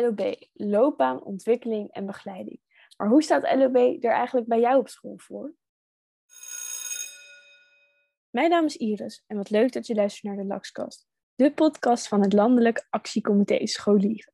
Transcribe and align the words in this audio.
LOB, 0.00 0.46
loopbaan, 0.52 1.22
ontwikkeling 1.22 1.90
en 1.90 2.06
begeleiding. 2.06 2.60
Maar 2.96 3.08
hoe 3.08 3.22
staat 3.22 3.54
LOB 3.54 3.76
er 3.76 4.12
eigenlijk 4.12 4.46
bij 4.46 4.60
jou 4.60 4.78
op 4.78 4.88
school 4.88 5.18
voor? 5.18 5.54
Mijn 8.30 8.50
naam 8.50 8.64
is 8.64 8.76
Iris 8.76 9.24
en 9.26 9.36
wat 9.36 9.50
leuk 9.50 9.72
dat 9.72 9.86
je 9.86 9.94
luistert 9.94 10.24
naar 10.24 10.36
de 10.36 10.44
LAXcast, 10.44 11.06
de 11.34 11.52
podcast 11.52 12.08
van 12.08 12.20
het 12.20 12.32
Landelijk 12.32 12.86
Actiecomité 12.90 13.66
Scholieren. 13.66 14.32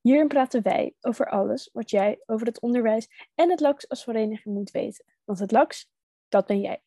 Hierin 0.00 0.28
praten 0.28 0.62
wij 0.62 0.94
over 1.00 1.30
alles 1.30 1.70
wat 1.72 1.90
jij 1.90 2.22
over 2.26 2.46
het 2.46 2.60
onderwijs 2.60 3.30
en 3.34 3.50
het 3.50 3.60
LAX 3.60 3.88
als 3.88 4.04
vereniging 4.04 4.54
moet 4.54 4.70
weten. 4.70 5.04
Want 5.24 5.38
het 5.38 5.52
LAX, 5.52 5.90
dat 6.28 6.46
ben 6.46 6.60
jij. 6.60 6.82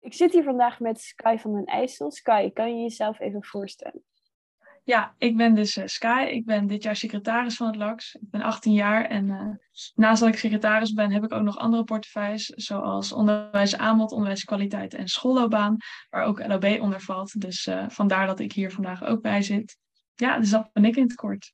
Ik 0.00 0.14
zit 0.14 0.32
hier 0.32 0.42
vandaag 0.42 0.80
met 0.80 1.00
Sky 1.00 1.36
van 1.36 1.54
den 1.54 1.64
IJssel. 1.64 2.10
Sky, 2.10 2.50
kan 2.52 2.76
je 2.76 2.82
jezelf 2.82 3.20
even 3.20 3.44
voorstellen? 3.44 4.04
Ja, 4.86 5.14
ik 5.18 5.36
ben 5.36 5.54
dus 5.54 5.76
uh, 5.76 5.86
Sky. 5.86 6.26
Ik 6.30 6.44
ben 6.44 6.66
dit 6.66 6.82
jaar 6.82 6.96
secretaris 6.96 7.56
van 7.56 7.66
het 7.66 7.76
LAX. 7.76 8.14
Ik 8.14 8.30
ben 8.30 8.42
18 8.42 8.72
jaar 8.72 9.04
en 9.04 9.24
uh, 9.24 9.48
naast 9.94 10.20
dat 10.20 10.28
ik 10.28 10.38
secretaris 10.38 10.92
ben, 10.92 11.12
heb 11.12 11.24
ik 11.24 11.32
ook 11.32 11.42
nog 11.42 11.58
andere 11.58 11.84
portefeuilles, 11.84 12.46
zoals 12.46 13.12
onderwijs 13.12 13.76
aanbod, 13.76 14.12
onderwijskwaliteit 14.12 14.94
en 14.94 15.08
schoolloopbaan, 15.08 15.76
waar 16.10 16.24
ook 16.24 16.46
LOB 16.46 16.80
onder 16.80 17.00
valt. 17.00 17.40
Dus 17.40 17.66
uh, 17.66 17.88
vandaar 17.88 18.26
dat 18.26 18.40
ik 18.40 18.52
hier 18.52 18.72
vandaag 18.72 19.04
ook 19.04 19.22
bij 19.22 19.42
zit. 19.42 19.78
Ja, 20.14 20.38
dus 20.38 20.50
dat 20.50 20.72
ben 20.72 20.84
ik 20.84 20.96
in 20.96 21.02
het 21.02 21.14
kort. 21.14 21.52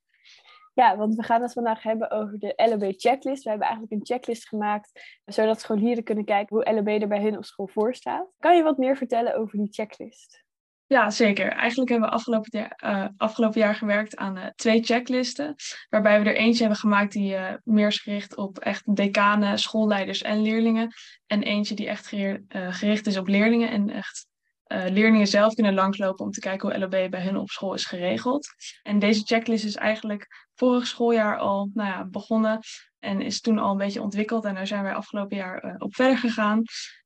Ja, 0.74 0.97
want 0.97 1.14
we 1.14 1.22
gaan 1.22 1.42
het 1.42 1.52
vandaag 1.52 1.83
hebben 1.83 2.10
over 2.10 2.38
de 2.38 2.52
LOB-checklist. 2.56 3.42
We 3.42 3.48
hebben 3.50 3.69
eigenlijk 3.69 3.92
een 3.92 4.06
checklist 4.06 4.48
gemaakt, 4.48 5.19
zodat 5.24 5.60
scholieren 5.60 6.05
kunnen 6.05 6.24
kijken 6.24 6.56
hoe 6.56 6.74
LOB 6.74 6.88
er 6.88 7.08
bij 7.08 7.22
hun 7.22 7.36
op 7.36 7.44
school 7.44 7.69
voor 7.69 7.94
staat. 7.94 8.28
Kan 8.38 8.56
je 8.56 8.62
wat 8.62 8.78
meer 8.78 8.97
vertellen 8.97 9.36
over 9.36 9.58
die 9.58 9.69
checklist? 9.70 10.44
Ja, 10.92 11.10
zeker. 11.10 11.52
Eigenlijk 11.52 11.90
hebben 11.90 12.08
we 12.08 12.14
afgelopen, 12.14 12.50
jaar, 12.50 12.80
uh, 12.84 13.08
afgelopen 13.16 13.60
jaar 13.60 13.74
gewerkt 13.74 14.16
aan 14.16 14.36
uh, 14.36 14.46
twee 14.46 14.82
checklisten. 14.82 15.54
Waarbij 15.88 16.22
we 16.22 16.28
er 16.28 16.36
eentje 16.36 16.60
hebben 16.60 16.78
gemaakt 16.78 17.12
die 17.12 17.34
uh, 17.34 17.52
meer 17.64 17.86
is 17.86 17.98
gericht 18.00 18.36
op 18.36 18.58
echt 18.58 18.97
decanen, 18.97 19.58
schoolleiders 19.58 20.22
en 20.22 20.42
leerlingen. 20.42 20.92
En 21.27 21.42
eentje 21.42 21.74
die 21.74 21.88
echt 21.88 22.06
gericht 22.48 23.06
is 23.06 23.16
op 23.16 23.28
leerlingen 23.28 23.70
en 23.70 23.91
echt 23.91 24.27
leerlingen 24.66 25.27
zelf 25.27 25.55
kunnen 25.55 25.74
langslopen 25.74 26.24
om 26.24 26.30
te 26.30 26.41
kijken 26.41 26.69
hoe 26.69 26.78
LOB 26.78 27.10
bij 27.10 27.22
hun 27.22 27.36
op 27.36 27.50
school 27.50 27.75
is 27.75 27.84
geregeld. 27.84 28.48
En 28.82 28.98
deze 28.98 29.22
checklist 29.25 29.64
is 29.64 29.77
eigenlijk 29.77 30.47
vorig 30.54 30.86
schooljaar 30.86 31.38
al 31.38 31.70
nou 31.75 31.88
ja, 31.88 32.04
begonnen 32.04 32.58
en 32.98 33.20
is 33.20 33.41
toen 33.41 33.58
al 33.58 33.70
een 33.70 33.77
beetje 33.77 34.02
ontwikkeld. 34.02 34.44
En 34.44 34.54
daar 34.54 34.66
zijn 34.66 34.82
wij 34.82 34.94
afgelopen 34.94 35.36
jaar 35.36 35.75
op 35.78 35.94
verder 35.94 36.19
gegaan. 36.19 36.62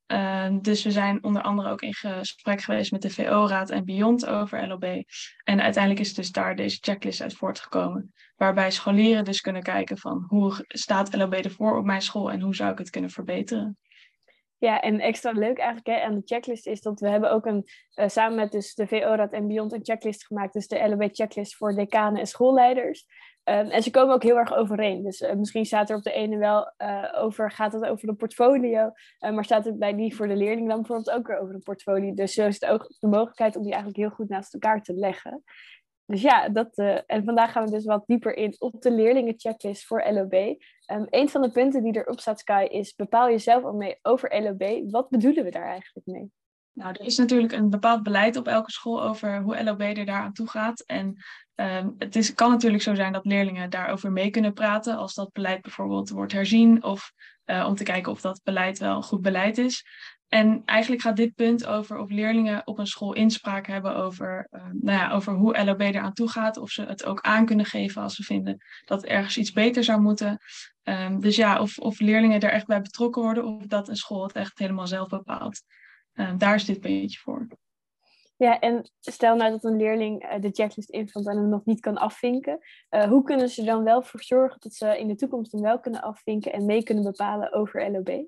Uh, 0.06 0.48
dus 0.60 0.84
we 0.84 0.90
zijn 0.90 1.24
onder 1.24 1.42
andere 1.42 1.70
ook 1.70 1.82
in 1.82 1.94
gesprek 1.94 2.60
geweest 2.60 2.92
met 2.92 3.02
de 3.02 3.10
VO-raad 3.10 3.70
en 3.70 3.84
Beyond 3.84 4.26
over 4.26 4.68
LOB. 4.68 4.84
En 5.44 5.60
uiteindelijk 5.60 6.04
is 6.04 6.14
dus 6.14 6.32
daar 6.32 6.56
deze 6.56 6.78
checklist 6.80 7.22
uit 7.22 7.34
voortgekomen. 7.34 8.12
Waarbij 8.36 8.70
scholieren 8.70 9.24
dus 9.24 9.40
kunnen 9.40 9.62
kijken 9.62 9.98
van 9.98 10.24
hoe 10.28 10.64
staat 10.68 11.14
LOB 11.14 11.32
ervoor 11.32 11.78
op 11.78 11.84
mijn 11.84 12.02
school 12.02 12.30
en 12.30 12.40
hoe 12.40 12.54
zou 12.54 12.72
ik 12.72 12.78
het 12.78 12.90
kunnen 12.90 13.10
verbeteren. 13.10 13.78
Ja, 14.58 14.80
en 14.80 15.00
extra 15.00 15.30
leuk 15.30 15.58
eigenlijk 15.58 15.86
hè, 15.86 16.02
aan 16.04 16.14
de 16.14 16.22
checklist 16.24 16.66
is 16.66 16.80
dat 16.80 17.00
we 17.00 17.08
hebben 17.08 17.30
ook 17.32 17.46
een, 17.46 17.64
uh, 17.94 18.08
samen 18.08 18.36
met 18.36 18.52
dus 18.52 18.74
de 18.74 18.86
VO-raad 18.86 19.32
en 19.32 19.46
Beyond 19.46 19.72
een 19.72 19.84
checklist 19.84 20.26
gemaakt. 20.26 20.52
Dus 20.52 20.66
de 20.66 20.88
LOB-checklist 20.88 21.56
voor 21.56 21.74
decanen 21.74 22.20
en 22.20 22.26
schoolleiders. 22.26 23.06
Um, 23.44 23.70
en 23.70 23.82
ze 23.82 23.90
komen 23.90 24.14
ook 24.14 24.22
heel 24.22 24.38
erg 24.38 24.54
overeen. 24.54 25.02
Dus 25.02 25.20
uh, 25.20 25.32
misschien 25.32 25.64
staat 25.64 25.90
er 25.90 25.96
op 25.96 26.02
de 26.02 26.12
ene 26.12 26.36
wel 26.36 26.72
uh, 26.78 27.12
over, 27.14 27.50
gaat 27.50 27.72
het 27.72 27.84
over 27.84 28.08
een 28.08 28.16
portfolio, 28.16 28.90
uh, 29.20 29.30
maar 29.30 29.44
staat 29.44 29.64
het 29.64 29.78
bij 29.78 29.94
die 29.94 30.16
voor 30.16 30.28
de 30.28 30.36
leerling 30.36 30.68
dan 30.68 30.76
bijvoorbeeld 30.76 31.10
ook 31.16 31.26
weer 31.26 31.38
over 31.38 31.54
een 31.54 31.62
portfolio. 31.62 32.14
Dus 32.14 32.32
zo 32.32 32.46
is 32.46 32.60
het 32.60 32.70
ook 32.70 32.94
de 32.98 33.06
mogelijkheid 33.06 33.56
om 33.56 33.62
die 33.62 33.72
eigenlijk 33.72 34.02
heel 34.02 34.10
goed 34.10 34.28
naast 34.28 34.54
elkaar 34.54 34.82
te 34.82 34.94
leggen. 34.94 35.42
Dus 36.06 36.22
ja, 36.22 36.48
dat, 36.48 36.76
en 37.06 37.24
vandaag 37.24 37.52
gaan 37.52 37.64
we 37.64 37.70
dus 37.70 37.84
wat 37.84 38.06
dieper 38.06 38.36
in 38.36 38.54
op 38.58 38.80
de 38.82 38.90
leerlingenchecklist 38.90 39.86
voor 39.86 40.04
LOB. 40.12 40.32
Um, 40.32 41.06
een 41.10 41.28
van 41.28 41.42
de 41.42 41.50
punten 41.50 41.82
die 41.82 41.96
erop 41.96 42.20
staat, 42.20 42.38
Sky, 42.38 42.66
is 42.70 42.94
bepaal 42.94 43.28
jezelf 43.28 43.64
al 43.64 43.72
mee 43.72 43.98
over 44.02 44.42
LOB. 44.42 44.90
Wat 44.90 45.08
bedoelen 45.08 45.44
we 45.44 45.50
daar 45.50 45.68
eigenlijk 45.68 46.06
mee? 46.06 46.30
Nou, 46.72 46.92
er 46.92 47.06
is 47.06 47.16
natuurlijk 47.16 47.52
een 47.52 47.70
bepaald 47.70 48.02
beleid 48.02 48.36
op 48.36 48.48
elke 48.48 48.70
school 48.70 49.02
over 49.02 49.42
hoe 49.42 49.64
LOB 49.64 49.80
er 49.80 50.04
daar 50.04 50.22
aan 50.22 50.32
toe 50.32 50.48
gaat. 50.48 50.80
En 50.80 51.16
um, 51.56 51.94
het 51.98 52.16
is, 52.16 52.34
kan 52.34 52.50
natuurlijk 52.50 52.82
zo 52.82 52.94
zijn 52.94 53.12
dat 53.12 53.24
leerlingen 53.24 53.70
daarover 53.70 54.12
mee 54.12 54.30
kunnen 54.30 54.52
praten 54.52 54.96
als 54.96 55.14
dat 55.14 55.32
beleid 55.32 55.62
bijvoorbeeld 55.62 56.10
wordt 56.10 56.32
herzien 56.32 56.82
of 56.82 57.12
uh, 57.46 57.66
om 57.68 57.74
te 57.74 57.84
kijken 57.84 58.12
of 58.12 58.20
dat 58.20 58.40
beleid 58.44 58.78
wel 58.78 59.02
goed 59.02 59.22
beleid 59.22 59.58
is. 59.58 59.84
En 60.28 60.62
eigenlijk 60.64 61.02
gaat 61.02 61.16
dit 61.16 61.34
punt 61.34 61.66
over 61.66 61.98
of 61.98 62.10
leerlingen 62.10 62.66
op 62.66 62.78
een 62.78 62.86
school 62.86 63.12
inspraak 63.12 63.66
hebben 63.66 63.96
over, 63.96 64.48
uh, 64.50 64.62
nou 64.62 64.98
ja, 64.98 65.10
over 65.10 65.32
hoe 65.32 65.64
LOB 65.64 65.80
er 65.80 66.00
aan 66.00 66.12
toe 66.12 66.28
gaat. 66.28 66.56
Of 66.56 66.70
ze 66.70 66.82
het 66.82 67.04
ook 67.04 67.20
aan 67.20 67.46
kunnen 67.46 67.66
geven 67.66 68.02
als 68.02 68.14
ze 68.14 68.22
vinden 68.22 68.56
dat 68.84 69.04
ergens 69.04 69.36
iets 69.36 69.52
beter 69.52 69.84
zou 69.84 70.00
moeten. 70.00 70.38
Um, 70.82 71.20
dus 71.20 71.36
ja, 71.36 71.60
of, 71.60 71.78
of 71.78 72.00
leerlingen 72.00 72.40
er 72.40 72.50
echt 72.50 72.66
bij 72.66 72.80
betrokken 72.80 73.22
worden 73.22 73.44
of 73.44 73.66
dat 73.66 73.88
een 73.88 73.96
school 73.96 74.22
het 74.22 74.32
echt 74.32 74.58
helemaal 74.58 74.86
zelf 74.86 75.08
bepaalt. 75.08 75.62
Daar 76.36 76.54
is 76.54 76.64
dit 76.64 76.80
beetje 76.80 77.18
voor. 77.18 77.46
Ja, 78.36 78.58
en 78.58 78.90
stel 79.00 79.36
nou 79.36 79.50
dat 79.50 79.64
een 79.64 79.76
leerling 79.76 80.24
uh, 80.24 80.40
de 80.40 80.50
checklist 80.50 80.90
invult 80.90 81.26
en 81.26 81.36
hem 81.36 81.48
nog 81.48 81.64
niet 81.64 81.80
kan 81.80 81.98
afvinken. 81.98 82.58
Uh, 82.90 83.02
hoe 83.02 83.22
kunnen 83.22 83.48
ze 83.48 83.64
dan 83.64 83.84
wel 83.84 84.02
voor 84.02 84.22
zorgen 84.22 84.60
dat 84.60 84.74
ze 84.74 84.98
in 84.98 85.08
de 85.08 85.14
toekomst 85.14 85.52
hem 85.52 85.62
wel 85.62 85.80
kunnen 85.80 86.02
afvinken 86.02 86.52
en 86.52 86.64
mee 86.64 86.82
kunnen 86.82 87.04
bepalen 87.04 87.52
over 87.52 87.90
LOB? 87.90 88.26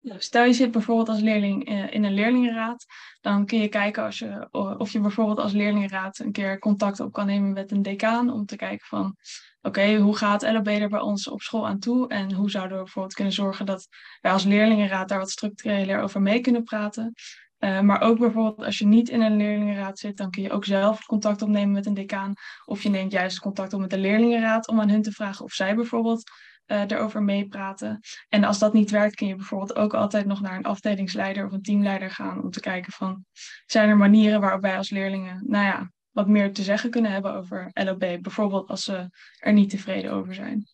Nou, 0.00 0.20
stel 0.20 0.44
je 0.44 0.52
zit 0.52 0.70
bijvoorbeeld 0.70 1.08
als 1.08 1.20
leerling 1.20 1.68
in 1.92 2.04
een 2.04 2.14
leerlingenraad, 2.14 2.86
dan 3.20 3.46
kun 3.46 3.58
je 3.58 3.68
kijken 3.68 4.02
als 4.02 4.18
je, 4.18 4.48
of 4.78 4.90
je 4.90 5.00
bijvoorbeeld 5.00 5.38
als 5.38 5.52
leerlingenraad 5.52 6.18
een 6.18 6.32
keer 6.32 6.58
contact 6.58 7.00
op 7.00 7.12
kan 7.12 7.26
nemen 7.26 7.52
met 7.52 7.70
een 7.70 7.82
decaan 7.82 8.30
om 8.32 8.46
te 8.46 8.56
kijken 8.56 8.86
van 8.86 9.16
oké, 9.62 9.96
hoe 9.96 10.16
gaat 10.16 10.42
LOB 10.42 10.66
er 10.66 10.88
bij 10.88 11.00
ons 11.00 11.28
op 11.28 11.40
school 11.40 11.66
aan 11.66 11.78
toe 11.78 12.08
en 12.08 12.32
hoe 12.32 12.50
zouden 12.50 12.76
we 12.76 12.82
bijvoorbeeld 12.82 13.14
kunnen 13.14 13.32
zorgen 13.32 13.66
dat 13.66 13.88
wij 14.20 14.32
als 14.32 14.44
leerlingenraad 14.44 15.08
daar 15.08 15.18
wat 15.18 15.30
structureler 15.30 16.00
over 16.00 16.22
mee 16.22 16.40
kunnen 16.40 16.62
praten. 16.62 17.12
Uh, 17.60 17.80
maar 17.80 18.00
ook 18.00 18.18
bijvoorbeeld 18.18 18.66
als 18.66 18.78
je 18.78 18.86
niet 18.86 19.08
in 19.08 19.20
een 19.20 19.36
leerlingenraad 19.36 19.98
zit, 19.98 20.16
dan 20.16 20.30
kun 20.30 20.42
je 20.42 20.50
ook 20.50 20.64
zelf 20.64 21.06
contact 21.06 21.42
opnemen 21.42 21.72
met 21.72 21.86
een 21.86 21.94
decaan. 21.94 22.32
Of 22.64 22.82
je 22.82 22.88
neemt 22.88 23.12
juist 23.12 23.40
contact 23.40 23.72
op 23.72 23.80
met 23.80 23.90
de 23.90 23.98
leerlingenraad 23.98 24.68
om 24.68 24.80
aan 24.80 24.88
hun 24.88 25.02
te 25.02 25.12
vragen 25.12 25.44
of 25.44 25.52
zij 25.52 25.74
bijvoorbeeld 25.74 26.30
uh, 26.66 26.80
erover 26.80 27.22
meepraten. 27.22 28.00
En 28.28 28.44
als 28.44 28.58
dat 28.58 28.72
niet 28.72 28.90
werkt, 28.90 29.14
kun 29.14 29.26
je 29.26 29.34
bijvoorbeeld 29.34 29.76
ook 29.76 29.94
altijd 29.94 30.26
nog 30.26 30.40
naar 30.40 30.56
een 30.56 30.64
afdelingsleider 30.64 31.46
of 31.46 31.52
een 31.52 31.62
teamleider 31.62 32.10
gaan 32.10 32.42
om 32.42 32.50
te 32.50 32.60
kijken 32.60 32.92
van 32.92 33.24
zijn 33.66 33.88
er 33.88 33.96
manieren 33.96 34.40
waarop 34.40 34.62
wij 34.62 34.76
als 34.76 34.90
leerlingen, 34.90 35.44
nou 35.46 35.64
ja, 35.64 35.90
wat 36.10 36.28
meer 36.28 36.52
te 36.52 36.62
zeggen 36.62 36.90
kunnen 36.90 37.10
hebben 37.10 37.34
over 37.34 37.70
LOB. 37.72 37.98
Bijvoorbeeld 37.98 38.68
als 38.68 38.84
ze 38.84 39.08
er 39.38 39.52
niet 39.52 39.70
tevreden 39.70 40.12
over 40.12 40.34
zijn. 40.34 40.66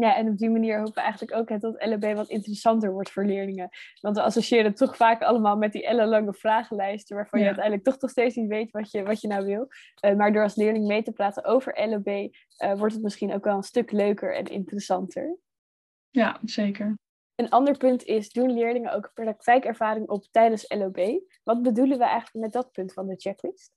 Ja, 0.00 0.16
en 0.16 0.28
op 0.28 0.38
die 0.38 0.50
manier 0.50 0.76
hopen 0.78 0.94
we 0.94 1.00
eigenlijk 1.00 1.34
ook 1.34 1.60
dat 1.60 1.84
LOB 1.84 2.14
wat 2.14 2.28
interessanter 2.28 2.92
wordt 2.92 3.10
voor 3.10 3.24
leerlingen. 3.24 3.68
Want 4.00 4.16
we 4.16 4.22
associëren 4.22 4.74
toch 4.74 4.96
vaak 4.96 5.22
allemaal 5.22 5.56
met 5.56 5.72
die 5.72 5.86
ellenlange 5.86 6.34
vragenlijsten, 6.34 7.16
waarvan 7.16 7.38
ja. 7.38 7.44
je 7.44 7.50
uiteindelijk 7.50 7.88
toch 7.88 8.00
nog 8.00 8.10
steeds 8.10 8.36
niet 8.36 8.48
weet 8.48 8.70
wat 8.70 8.90
je, 8.90 9.02
wat 9.02 9.20
je 9.20 9.28
nou 9.28 9.44
wil. 9.44 9.68
Uh, 10.04 10.16
maar 10.16 10.32
door 10.32 10.42
als 10.42 10.54
leerling 10.54 10.86
mee 10.86 11.02
te 11.02 11.12
praten 11.12 11.44
over 11.44 11.88
LOB, 11.88 12.06
uh, 12.06 12.30
wordt 12.78 12.94
het 12.94 13.02
misschien 13.02 13.34
ook 13.34 13.44
wel 13.44 13.56
een 13.56 13.62
stuk 13.62 13.90
leuker 13.90 14.36
en 14.36 14.44
interessanter. 14.44 15.36
Ja, 16.10 16.40
zeker. 16.44 16.98
Een 17.34 17.50
ander 17.50 17.76
punt 17.76 18.04
is, 18.04 18.30
doen 18.30 18.52
leerlingen 18.52 18.92
ook 18.92 19.10
praktijkervaring 19.14 20.08
op 20.08 20.24
tijdens 20.30 20.64
LOB? 20.68 21.20
Wat 21.42 21.62
bedoelen 21.62 21.98
we 21.98 22.04
eigenlijk 22.04 22.44
met 22.44 22.52
dat 22.52 22.72
punt 22.72 22.92
van 22.92 23.06
de 23.06 23.16
checklist? 23.16 23.72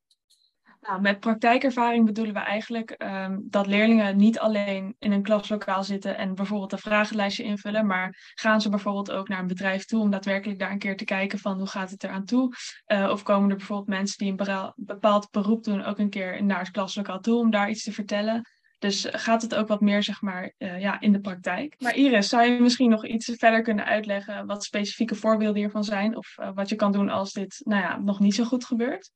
Nou, 0.88 1.02
met 1.02 1.20
praktijkervaring 1.20 2.06
bedoelen 2.06 2.34
we 2.34 2.40
eigenlijk 2.40 2.96
um, 2.98 3.48
dat 3.50 3.68
leerlingen 3.68 4.18
niet 4.18 4.40
alleen 4.40 4.96
in 5.00 5.12
een 5.12 5.24
klaslokaal 5.24 5.84
zitten 5.84 6.18
en 6.18 6.36
bijvoorbeeld 6.36 6.72
een 6.72 6.78
vragenlijstje 6.78 7.44
invullen, 7.44 7.86
maar 7.86 8.32
gaan 8.36 8.62
ze 8.62 8.70
bijvoorbeeld 8.70 9.12
ook 9.12 9.28
naar 9.28 9.40
een 9.40 9.48
bedrijf 9.48 9.86
toe 9.86 10.02
om 10.02 10.10
daadwerkelijk 10.10 10.60
daar 10.60 10.72
een 10.72 10.80
keer 10.80 10.98
te 10.98 11.06
kijken 11.06 11.40
van 11.40 11.58
hoe 11.58 11.68
gaat 11.68 11.90
het 11.90 12.04
eraan 12.04 12.26
toe? 12.26 12.54
Uh, 12.88 13.10
of 13.10 13.24
komen 13.24 13.50
er 13.50 13.56
bijvoorbeeld 13.56 13.88
mensen 13.88 14.18
die 14.18 14.36
een 14.38 14.74
bepaald 14.76 15.32
beroep 15.32 15.64
doen 15.64 15.84
ook 15.84 15.98
een 15.98 16.10
keer 16.10 16.44
naar 16.44 16.60
het 16.60 16.72
klaslokaal 16.72 17.20
toe 17.20 17.40
om 17.40 17.52
daar 17.52 17.70
iets 17.70 17.84
te 17.84 17.92
vertellen? 17.92 18.42
Dus 18.80 19.08
gaat 19.12 19.42
het 19.42 19.56
ook 19.56 19.68
wat 19.68 19.82
meer 19.82 20.04
zeg 20.04 20.22
maar, 20.22 20.54
uh, 20.58 20.80
ja, 20.80 21.00
in 21.00 21.12
de 21.12 21.20
praktijk. 21.20 21.76
Maar 21.78 21.96
Iris, 21.96 22.30
zou 22.30 22.46
je 22.46 22.62
misschien 22.62 22.90
nog 22.90 23.06
iets 23.06 23.32
verder 23.36 23.62
kunnen 23.62 23.86
uitleggen 23.86 24.46
wat 24.46 24.64
specifieke 24.64 25.16
voorbeelden 25.16 25.58
hiervan 25.62 25.84
zijn? 25.84 26.18
Of 26.18 26.36
uh, 26.40 26.50
wat 26.54 26.70
je 26.70 26.76
kan 26.76 26.92
doen 26.92 27.10
als 27.10 27.32
dit 27.32 27.62
nou 27.64 27.82
ja, 27.82 27.98
nog 27.98 28.20
niet 28.20 28.36
zo 28.36 28.44
goed 28.44 28.66
gebeurt? 28.66 29.12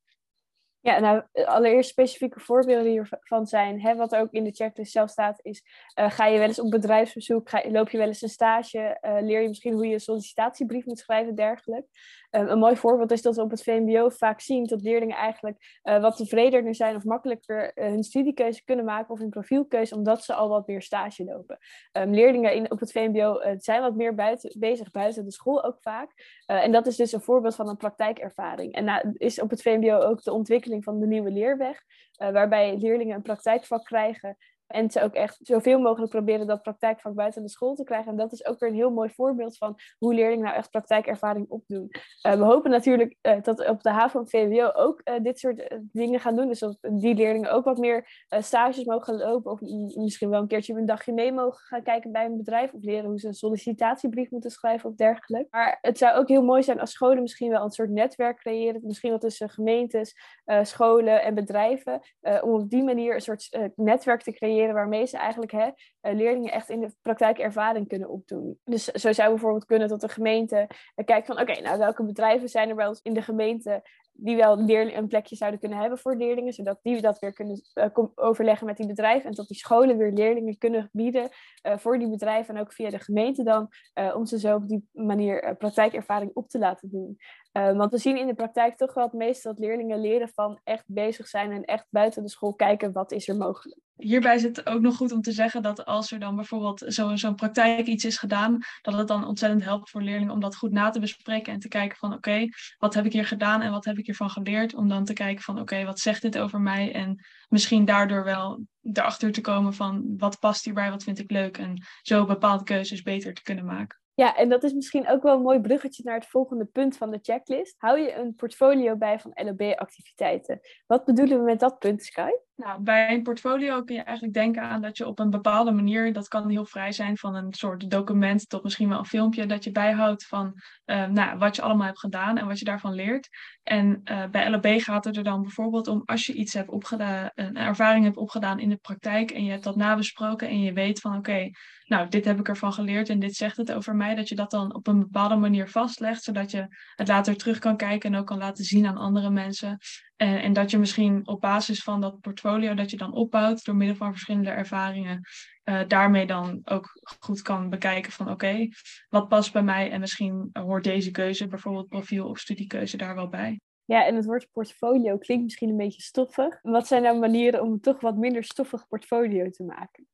Ja, 0.82 0.98
nou, 0.98 1.22
allereerst 1.32 1.90
specifieke 1.90 2.40
voorbeelden 2.40 2.90
hiervan 2.90 3.46
zijn. 3.46 3.80
Hè, 3.80 3.96
wat 3.96 4.14
ook 4.14 4.32
in 4.32 4.44
de 4.44 4.50
checklist 4.50 4.92
zelf 4.92 5.10
staat, 5.10 5.38
is: 5.42 5.64
uh, 6.00 6.10
ga 6.10 6.26
je 6.26 6.38
wel 6.38 6.46
eens 6.46 6.60
op 6.60 6.70
bedrijfsbezoek? 6.70 7.48
Ga, 7.48 7.70
loop 7.70 7.90
je 7.90 7.98
wel 7.98 8.06
eens 8.06 8.22
een 8.22 8.28
stage? 8.28 8.98
Uh, 9.02 9.16
leer 9.20 9.40
je 9.40 9.48
misschien 9.48 9.72
hoe 9.72 9.86
je 9.86 9.92
een 9.92 10.00
sollicitatiebrief 10.00 10.84
moet 10.84 10.98
schrijven, 10.98 11.34
dergelijk. 11.34 11.86
Een 12.32 12.58
mooi 12.58 12.76
voorbeeld 12.76 13.10
is 13.10 13.22
dat 13.22 13.36
we 13.36 13.42
op 13.42 13.50
het 13.50 13.62
VMBO 13.62 14.08
vaak 14.08 14.40
zien 14.40 14.64
dat 14.64 14.82
leerlingen 14.82 15.16
eigenlijk 15.16 15.80
wat 15.82 16.16
tevredener 16.16 16.74
zijn 16.74 16.96
of 16.96 17.04
makkelijker 17.04 17.72
hun 17.74 18.02
studiekeuze 18.02 18.64
kunnen 18.64 18.84
maken 18.84 19.10
of 19.10 19.18
hun 19.18 19.28
profielkeuze, 19.28 19.94
omdat 19.94 20.24
ze 20.24 20.34
al 20.34 20.48
wat 20.48 20.66
meer 20.66 20.82
stage 20.82 21.24
lopen. 21.24 21.58
Um, 21.92 22.14
leerlingen 22.14 22.54
in, 22.54 22.70
op 22.70 22.80
het 22.80 22.92
VMBO 22.92 23.40
zijn 23.56 23.80
wat 23.80 23.96
meer 23.96 24.14
buiten, 24.14 24.54
bezig 24.58 24.90
buiten 24.90 25.24
de 25.24 25.32
school 25.32 25.64
ook 25.64 25.76
vaak. 25.80 26.40
en 26.46 26.72
dat 26.72 26.86
is 26.86 26.96
dus 26.96 27.12
een 27.12 27.20
voorbeeld 27.20 27.54
van 27.54 27.68
een 27.68 27.76
praktijkervaring. 27.76 28.74
En 28.74 28.84
nou, 28.84 29.12
is 29.16 29.40
op 29.40 29.50
het 29.50 29.62
VMBO 29.62 29.98
ook 29.98 30.22
de 30.22 30.32
ontwikkeling 30.32 30.84
van 30.84 31.00
de 31.00 31.06
nieuwe 31.06 31.30
leerweg, 31.30 31.82
waarbij 32.16 32.76
leerlingen 32.76 33.16
een 33.16 33.22
praktijkvak 33.22 33.84
krijgen 33.84 34.36
en 34.72 34.90
ze 34.90 35.02
ook 35.02 35.14
echt 35.14 35.38
zoveel 35.40 35.78
mogelijk 35.78 36.10
proberen 36.10 36.46
dat 36.46 36.62
praktijkvak 36.62 37.14
buiten 37.14 37.42
de 37.42 37.48
school 37.48 37.74
te 37.74 37.84
krijgen. 37.84 38.10
En 38.10 38.16
dat 38.16 38.32
is 38.32 38.46
ook 38.46 38.58
weer 38.58 38.68
een 38.68 38.74
heel 38.74 38.90
mooi 38.90 39.10
voorbeeld 39.10 39.56
van 39.56 39.78
hoe 39.98 40.14
leerlingen 40.14 40.44
nou 40.44 40.56
echt 40.56 40.70
praktijkervaring 40.70 41.48
opdoen. 41.48 41.90
Uh, 42.26 42.32
we 42.32 42.44
hopen 42.44 42.70
natuurlijk 42.70 43.16
uh, 43.22 43.42
dat 43.42 43.68
op 43.68 43.82
de 43.82 43.90
HAVO 43.90 44.18
en 44.18 44.28
VWO 44.28 44.70
ook 44.74 45.00
uh, 45.04 45.14
dit 45.22 45.38
soort 45.38 45.78
dingen 45.92 46.20
gaan 46.20 46.36
doen. 46.36 46.48
Dus 46.48 46.58
dat 46.58 46.78
die 46.80 47.14
leerlingen 47.14 47.52
ook 47.52 47.64
wat 47.64 47.78
meer 47.78 48.26
stages 48.28 48.84
mogen 48.84 49.16
lopen. 49.16 49.52
Of 49.52 49.60
misschien 49.94 50.30
wel 50.30 50.40
een 50.40 50.48
keertje 50.48 50.74
een 50.74 50.86
dagje 50.86 51.12
mee 51.12 51.32
mogen 51.32 51.60
gaan 51.60 51.82
kijken 51.82 52.12
bij 52.12 52.24
een 52.24 52.36
bedrijf. 52.36 52.72
Of 52.72 52.82
leren 52.82 53.04
hoe 53.04 53.18
ze 53.18 53.26
een 53.26 53.34
sollicitatiebrief 53.34 54.30
moeten 54.30 54.50
schrijven 54.50 54.90
of 54.90 54.96
dergelijke. 54.96 55.48
Maar 55.50 55.78
het 55.80 55.98
zou 55.98 56.16
ook 56.16 56.28
heel 56.28 56.44
mooi 56.44 56.62
zijn 56.62 56.80
als 56.80 56.90
scholen 56.90 57.22
misschien 57.22 57.50
wel 57.50 57.64
een 57.64 57.70
soort 57.70 57.90
netwerk 57.90 58.38
creëren. 58.38 58.80
Misschien 58.84 59.10
wel 59.10 59.18
tussen 59.18 59.48
gemeentes, 59.48 60.14
scholen 60.62 61.22
en 61.22 61.34
bedrijven. 61.34 62.00
om 62.40 62.50
op 62.50 62.70
die 62.70 62.82
manier 62.82 63.14
een 63.14 63.20
soort 63.20 63.70
netwerk 63.76 64.22
te 64.22 64.32
creëren 64.32 64.61
waarmee 64.70 65.06
ze 65.06 65.16
eigenlijk 65.16 65.52
hè, 65.52 65.70
eh, 66.00 66.14
leerlingen 66.14 66.52
echt 66.52 66.70
in 66.70 66.80
de 66.80 66.94
praktijk 67.02 67.38
ervaring 67.38 67.88
kunnen 67.88 68.08
opdoen. 68.08 68.58
Dus 68.64 68.84
zo 68.84 69.12
zou 69.12 69.30
bijvoorbeeld 69.30 69.64
kunnen 69.64 69.88
dat 69.88 70.00
de 70.00 70.08
gemeente 70.08 70.68
eh, 70.94 71.04
kijkt 71.04 71.26
van 71.26 71.40
oké, 71.40 71.60
nou 71.60 71.78
welke 71.78 72.04
bedrijven 72.04 72.48
zijn 72.48 72.78
er 72.78 72.88
ons 72.88 73.00
in 73.02 73.14
de 73.14 73.22
gemeente 73.22 73.82
die 74.14 74.36
wel 74.36 74.58
een 74.58 75.06
plekje 75.06 75.36
zouden 75.36 75.60
kunnen 75.60 75.78
hebben 75.78 75.98
voor 75.98 76.16
leerlingen, 76.16 76.52
zodat 76.52 76.78
die 76.82 77.00
dat 77.00 77.18
weer 77.18 77.32
kunnen 77.32 77.60
uh, 77.74 78.06
overleggen 78.14 78.66
met 78.66 78.76
die 78.76 78.86
bedrijven 78.86 79.28
en 79.28 79.34
dat 79.34 79.46
die 79.46 79.56
scholen 79.56 79.96
weer 79.96 80.12
leerlingen 80.12 80.58
kunnen 80.58 80.88
bieden 80.92 81.28
voor 81.62 81.98
die 81.98 82.08
bedrijven 82.08 82.54
en 82.54 82.60
ook 82.60 82.72
via 82.72 82.90
de 82.90 82.98
gemeente 82.98 83.42
dan, 83.42 83.68
om 84.14 84.26
ze 84.26 84.38
zo 84.38 84.54
op 84.54 84.68
die 84.68 84.88
manier 84.92 85.56
praktijkervaring 85.56 86.30
op 86.34 86.48
te 86.48 86.58
laten 86.58 86.90
doen. 86.90 87.16
want 87.52 87.90
we 87.90 87.98
zien 87.98 88.18
in 88.18 88.26
de 88.26 88.34
praktijk 88.34 88.76
toch 88.76 88.94
wel 88.94 89.04
het 89.04 89.12
meeste 89.12 89.48
dat 89.48 89.58
leerlingen 89.58 90.00
leren 90.00 90.28
van 90.28 90.60
echt 90.64 90.84
bezig 90.86 91.28
zijn 91.28 91.52
en 91.52 91.64
echt 91.64 91.86
buiten 91.90 92.22
de 92.22 92.28
school 92.28 92.54
kijken 92.54 92.92
wat 92.92 93.12
is 93.12 93.28
er 93.28 93.36
mogelijk 93.36 93.80
hierbij 94.02 94.34
is 94.34 94.42
het 94.42 94.66
ook 94.66 94.80
nog 94.80 94.96
goed 94.96 95.12
om 95.12 95.20
te 95.20 95.32
zeggen 95.32 95.62
dat 95.62 95.84
als 95.84 96.12
er 96.12 96.18
dan 96.18 96.36
bijvoorbeeld 96.36 96.84
zo'n 96.86 97.18
zo 97.18 97.34
praktijk 97.34 97.86
iets 97.86 98.04
is 98.04 98.18
gedaan, 98.18 98.58
dat 98.82 98.94
het 98.94 99.08
dan 99.08 99.26
ontzettend 99.26 99.64
helpt 99.64 99.90
voor 99.90 100.02
leerlingen 100.02 100.32
om 100.32 100.40
dat 100.40 100.56
goed 100.56 100.72
na 100.72 100.90
te 100.90 101.00
bespreken 101.00 101.52
en 101.52 101.58
te 101.58 101.68
kijken 101.68 101.98
van 101.98 102.12
oké, 102.12 102.48
wat 102.78 102.94
heb 102.94 103.04
ik 103.04 103.12
hier 103.12 103.26
gedaan 103.26 103.60
en 103.60 103.70
wat 103.70 103.84
heb 103.84 103.98
ik 103.98 104.06
hiervan 104.06 104.30
geleerd? 104.30 104.74
Om 104.74 104.88
dan 104.88 105.04
te 105.04 105.12
kijken 105.12 105.42
van 105.42 105.60
oké, 105.60 105.84
wat 105.84 106.00
zegt 106.00 106.22
dit 106.22 106.38
over 106.38 106.60
mij? 106.60 106.92
En 106.92 107.24
misschien 107.48 107.84
daardoor 107.84 108.24
wel 108.24 108.66
erachter 108.82 109.32
te 109.32 109.40
komen 109.40 109.74
van 109.74 110.14
wat 110.16 110.38
past 110.38 110.64
hierbij, 110.64 110.90
wat 110.90 111.02
vind 111.02 111.18
ik 111.18 111.30
leuk 111.30 111.58
en 111.58 111.86
zo 112.02 112.26
bepaalde 112.26 112.64
keuzes 112.64 113.02
beter 113.02 113.34
te 113.34 113.42
kunnen 113.42 113.64
maken. 113.64 114.01
Ja, 114.14 114.36
en 114.36 114.48
dat 114.48 114.62
is 114.62 114.72
misschien 114.72 115.08
ook 115.08 115.22
wel 115.22 115.36
een 115.36 115.42
mooi 115.42 115.60
bruggetje 115.60 116.02
naar 116.04 116.14
het 116.14 116.26
volgende 116.26 116.64
punt 116.64 116.96
van 116.96 117.10
de 117.10 117.18
checklist. 117.22 117.74
Hou 117.78 117.98
je 117.98 118.14
een 118.14 118.34
portfolio 118.34 118.96
bij 118.96 119.20
van 119.20 119.30
LOB-activiteiten? 119.34 120.60
Wat 120.86 121.04
bedoelen 121.04 121.38
we 121.38 121.44
met 121.44 121.60
dat 121.60 121.78
punt, 121.78 122.02
Sky? 122.02 122.30
Nou, 122.56 122.82
bij 122.82 123.14
een 123.14 123.22
portfolio 123.22 123.82
kun 123.82 123.94
je 123.94 124.02
eigenlijk 124.02 124.34
denken 124.34 124.62
aan 124.62 124.82
dat 124.82 124.96
je 124.96 125.06
op 125.06 125.18
een 125.18 125.30
bepaalde 125.30 125.70
manier, 125.70 126.12
dat 126.12 126.28
kan 126.28 126.48
heel 126.48 126.64
vrij 126.64 126.92
zijn 126.92 127.16
van 127.16 127.34
een 127.34 127.52
soort 127.52 127.90
document 127.90 128.48
tot 128.48 128.62
misschien 128.62 128.88
wel 128.88 128.98
een 128.98 129.04
filmpje, 129.04 129.46
dat 129.46 129.64
je 129.64 129.72
bijhoudt 129.72 130.26
van 130.26 130.54
uh, 130.92 131.06
nou, 131.06 131.38
wat 131.38 131.56
je 131.56 131.62
allemaal 131.62 131.86
hebt 131.86 131.98
gedaan 131.98 132.38
en 132.38 132.46
wat 132.46 132.58
je 132.58 132.64
daarvan 132.64 132.94
leert. 132.94 133.28
En 133.62 134.00
uh, 134.04 134.24
bij 134.30 134.50
LOB 134.50 134.66
gaat 134.66 135.04
het 135.04 135.16
er 135.16 135.24
dan 135.24 135.42
bijvoorbeeld 135.42 135.88
om 135.88 136.02
als 136.04 136.26
je 136.26 136.32
iets 136.32 136.52
hebt 136.52 136.70
opgedaan, 136.70 137.30
een 137.34 137.56
ervaring 137.56 138.04
hebt 138.04 138.16
opgedaan 138.16 138.58
in 138.58 138.68
de 138.68 138.76
praktijk 138.76 139.30
en 139.30 139.44
je 139.44 139.50
hebt 139.50 139.64
dat 139.64 139.76
nabesproken 139.76 140.48
en 140.48 140.60
je 140.60 140.72
weet 140.72 141.00
van 141.00 141.16
oké, 141.16 141.50
nou 141.86 142.08
dit 142.08 142.24
heb 142.24 142.38
ik 142.38 142.48
ervan 142.48 142.72
geleerd 142.72 143.08
en 143.08 143.18
dit 143.18 143.34
zegt 143.34 143.56
het 143.56 143.72
over 143.72 143.96
mij, 143.96 144.14
dat 144.14 144.28
je 144.28 144.34
dat 144.34 144.50
dan 144.50 144.74
op 144.74 144.86
een 144.86 144.98
bepaalde 144.98 145.36
manier 145.36 145.68
vastlegt, 145.68 146.22
zodat 146.22 146.50
je 146.50 146.66
het 146.94 147.08
later 147.08 147.36
terug 147.36 147.58
kan 147.58 147.76
kijken 147.76 148.12
en 148.12 148.18
ook 148.18 148.26
kan 148.26 148.38
laten 148.38 148.64
zien 148.64 148.86
aan 148.86 148.96
andere 148.96 149.30
mensen. 149.30 149.78
En, 150.16 150.42
en, 150.42 150.52
dat 150.52 150.70
je 150.70 150.78
misschien 150.78 151.28
op 151.28 151.40
basis 151.40 151.82
van 151.82 152.00
dat 152.00 152.20
portfolio 152.20 152.74
dat 152.74 152.90
je 152.90 152.96
dan 152.96 153.14
opbouwt 153.14 153.64
door 153.64 153.76
middel 153.76 153.96
van 153.96 154.12
verschillende 154.12 154.50
ervaringen, 154.50 155.20
uh, 155.64 155.80
daarmee 155.88 156.26
dan 156.26 156.60
ook 156.64 156.90
goed 157.18 157.42
kan 157.42 157.70
bekijken 157.70 158.12
van 158.12 158.30
oké, 158.30 158.68
wat 159.08 159.28
past 159.28 159.52
bij 159.52 159.62
mij 159.62 159.90
en 159.90 160.00
misschien 160.00 160.50
hoort 160.52 160.84
deze 160.84 161.10
keuze, 161.10 161.46
bijvoorbeeld 161.46 161.88
profiel 161.88 162.28
of 162.28 162.38
studiekeuze, 162.38 162.96
daar 162.96 163.14
wel 163.14 163.28
bij. 163.28 163.60
Ja, 163.84 164.06
en 164.06 164.14
het 164.14 164.24
woord 164.24 164.48
portfolio 164.52 165.18
klinkt 165.18 165.44
misschien 165.44 165.68
een 165.68 165.76
beetje 165.76 166.02
stoffig. 166.02 166.58
Wat 166.62 166.86
zijn 166.86 167.02
nou 167.02 167.18
manieren 167.18 167.62
om 167.62 167.80
toch 167.80 168.00
wat 168.00 168.16
minder 168.16 168.44
stoffig 168.44 168.86
portfolio 168.88 169.50
te 169.50 169.64
maken? 169.64 170.06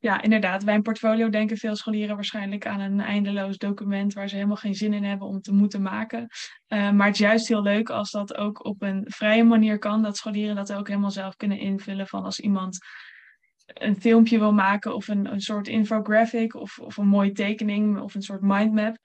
Ja, 0.00 0.22
inderdaad. 0.22 0.64
Bij 0.64 0.74
een 0.74 0.82
portfolio 0.82 1.28
denken 1.28 1.56
veel 1.56 1.76
scholieren 1.76 2.14
waarschijnlijk 2.14 2.66
aan 2.66 2.80
een 2.80 3.00
eindeloos 3.00 3.56
document 3.56 4.12
waar 4.12 4.28
ze 4.28 4.34
helemaal 4.34 4.56
geen 4.56 4.74
zin 4.74 4.92
in 4.92 5.04
hebben 5.04 5.26
om 5.26 5.40
te 5.40 5.52
moeten 5.52 5.82
maken. 5.82 6.26
Uh, 6.68 6.90
maar 6.90 7.06
het 7.06 7.14
is 7.14 7.20
juist 7.20 7.48
heel 7.48 7.62
leuk 7.62 7.90
als 7.90 8.10
dat 8.10 8.36
ook 8.36 8.64
op 8.64 8.82
een 8.82 9.04
vrije 9.08 9.44
manier 9.44 9.78
kan, 9.78 10.02
dat 10.02 10.16
scholieren 10.16 10.56
dat 10.56 10.72
ook 10.72 10.88
helemaal 10.88 11.10
zelf 11.10 11.36
kunnen 11.36 11.58
invullen. 11.58 12.06
Van 12.06 12.24
als 12.24 12.40
iemand 12.40 12.78
een 13.66 14.00
filmpje 14.00 14.38
wil 14.38 14.52
maken 14.52 14.94
of 14.94 15.08
een, 15.08 15.32
een 15.32 15.40
soort 15.40 15.68
infographic 15.68 16.54
of, 16.54 16.78
of 16.78 16.96
een 16.96 17.08
mooie 17.08 17.32
tekening 17.32 18.00
of 18.00 18.14
een 18.14 18.22
soort 18.22 18.42
mindmap. 18.42 18.96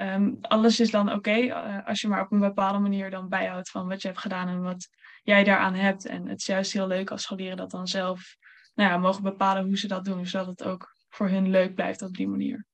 Um, 0.00 0.38
alles 0.40 0.80
is 0.80 0.90
dan 0.90 1.12
oké 1.12 1.36
uh, 1.36 1.86
als 1.86 2.00
je 2.00 2.08
maar 2.08 2.20
op 2.20 2.32
een 2.32 2.38
bepaalde 2.38 2.78
manier 2.78 3.10
dan 3.10 3.28
bijhoudt 3.28 3.70
van 3.70 3.88
wat 3.88 4.02
je 4.02 4.08
hebt 4.08 4.20
gedaan 4.20 4.48
en 4.48 4.62
wat 4.62 4.88
jij 5.22 5.44
daaraan 5.44 5.74
hebt. 5.74 6.06
En 6.06 6.28
het 6.28 6.38
is 6.38 6.46
juist 6.46 6.72
heel 6.72 6.86
leuk 6.86 7.10
als 7.10 7.22
scholieren 7.22 7.56
dat 7.56 7.70
dan 7.70 7.86
zelf 7.86 8.36
nou 8.74 8.90
ja, 8.90 8.96
mogen 8.96 9.22
bepalen 9.22 9.64
hoe 9.64 9.78
ze 9.78 9.88
dat 9.88 10.04
doen, 10.04 10.26
zodat 10.26 10.46
het 10.46 10.64
ook 10.64 10.96
voor 11.08 11.28
hun 11.28 11.50
leuk 11.50 11.74
blijft 11.74 12.02
op 12.02 12.14
die 12.14 12.28
manier. 12.28 12.66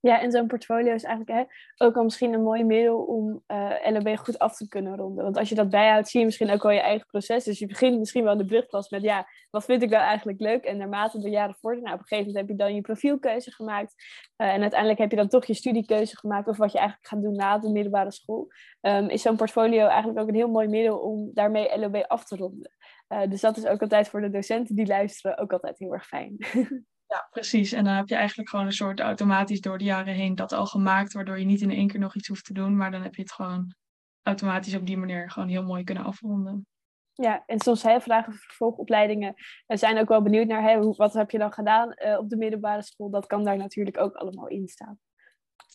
Ja, 0.00 0.20
en 0.20 0.30
zo'n 0.30 0.46
portfolio 0.46 0.94
is 0.94 1.02
eigenlijk 1.02 1.38
hè, 1.38 1.44
ook 1.86 1.96
al 1.96 2.04
misschien 2.04 2.32
een 2.32 2.42
mooi 2.42 2.64
middel 2.64 2.98
om 2.98 3.42
eh, 3.46 3.70
LOB 3.84 4.16
goed 4.16 4.38
af 4.38 4.56
te 4.56 4.68
kunnen 4.68 4.96
ronden. 4.96 5.24
Want 5.24 5.36
als 5.36 5.48
je 5.48 5.54
dat 5.54 5.70
bijhoudt, 5.70 6.08
zie 6.08 6.20
je 6.20 6.26
misschien 6.26 6.50
ook 6.50 6.62
wel 6.62 6.72
je 6.72 6.80
eigen 6.80 7.06
proces. 7.06 7.44
Dus 7.44 7.58
je 7.58 7.66
begint 7.66 7.98
misschien 7.98 8.22
wel 8.22 8.32
in 8.32 8.38
de 8.38 8.44
brugklas 8.44 8.88
met, 8.88 9.02
ja, 9.02 9.26
wat 9.50 9.64
vind 9.64 9.82
ik 9.82 9.90
nou 9.90 10.02
eigenlijk 10.02 10.40
leuk? 10.40 10.64
En 10.64 10.76
naarmate 10.76 11.20
de 11.20 11.30
jaren 11.30 11.56
vorderen, 11.60 11.84
nou, 11.84 11.94
op 11.94 12.00
een 12.00 12.06
gegeven 12.06 12.32
moment 12.32 12.48
heb 12.48 12.58
je 12.58 12.64
dan 12.64 12.74
je 12.74 12.80
profielkeuze 12.80 13.52
gemaakt. 13.52 13.94
Uh, 14.36 14.46
en 14.46 14.60
uiteindelijk 14.60 15.00
heb 15.00 15.10
je 15.10 15.16
dan 15.16 15.28
toch 15.28 15.44
je 15.44 15.54
studiekeuze 15.54 16.16
gemaakt 16.16 16.48
of 16.48 16.56
wat 16.56 16.72
je 16.72 16.78
eigenlijk 16.78 17.08
gaat 17.08 17.22
doen 17.22 17.36
na 17.36 17.58
de 17.58 17.70
middelbare 17.70 18.12
school. 18.12 18.48
Um, 18.80 19.08
is 19.08 19.22
zo'n 19.22 19.36
portfolio 19.36 19.86
eigenlijk 19.86 20.18
ook 20.18 20.28
een 20.28 20.34
heel 20.34 20.50
mooi 20.50 20.68
middel 20.68 20.98
om 20.98 21.30
daarmee 21.34 21.78
LOB 21.78 22.04
af 22.06 22.24
te 22.24 22.36
ronden. 22.36 22.70
Uh, 23.08 23.30
dus 23.30 23.40
dat 23.40 23.56
is 23.56 23.66
ook 23.66 23.80
altijd 23.80 24.08
voor 24.08 24.20
de 24.20 24.30
docenten 24.30 24.76
die 24.76 24.86
luisteren 24.86 25.38
ook 25.38 25.52
altijd 25.52 25.78
heel 25.78 25.92
erg 25.92 26.06
fijn. 26.06 26.36
Ja, 27.08 27.28
precies. 27.30 27.72
En 27.72 27.84
dan 27.84 27.94
heb 27.94 28.08
je 28.08 28.14
eigenlijk 28.14 28.48
gewoon 28.48 28.66
een 28.66 28.72
soort 28.72 29.00
automatisch 29.00 29.60
door 29.60 29.78
de 29.78 29.84
jaren 29.84 30.14
heen 30.14 30.34
dat 30.34 30.52
al 30.52 30.66
gemaakt, 30.66 31.12
waardoor 31.12 31.38
je 31.38 31.44
niet 31.44 31.60
in 31.60 31.70
één 31.70 31.88
keer 31.88 32.00
nog 32.00 32.16
iets 32.16 32.28
hoeft 32.28 32.44
te 32.44 32.52
doen, 32.52 32.76
maar 32.76 32.90
dan 32.90 33.02
heb 33.02 33.14
je 33.14 33.22
het 33.22 33.32
gewoon 33.32 33.74
automatisch 34.22 34.74
op 34.74 34.86
die 34.86 34.96
manier 34.96 35.30
gewoon 35.30 35.48
heel 35.48 35.62
mooi 35.62 35.84
kunnen 35.84 36.04
afronden. 36.04 36.66
Ja, 37.12 37.42
en 37.46 37.60
soms 37.60 37.82
hè, 37.82 38.00
vragen 38.00 38.32
vervolgopleidingen 38.32 39.34
we 39.66 39.76
zijn 39.76 39.98
ook 39.98 40.08
wel 40.08 40.22
benieuwd 40.22 40.46
naar 40.46 40.62
hè, 40.62 40.80
wat 40.80 41.12
heb 41.12 41.30
je 41.30 41.38
dan 41.38 41.52
gedaan 41.52 41.94
uh, 42.04 42.18
op 42.18 42.28
de 42.28 42.36
middelbare 42.36 42.82
school. 42.82 43.10
Dat 43.10 43.26
kan 43.26 43.44
daar 43.44 43.56
natuurlijk 43.56 43.98
ook 43.98 44.14
allemaal 44.14 44.48
in 44.48 44.68
staan. 44.68 44.98